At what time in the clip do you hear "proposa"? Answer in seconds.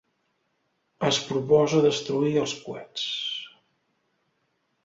1.27-1.83